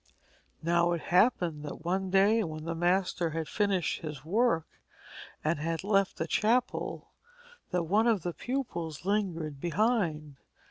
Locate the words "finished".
3.47-4.01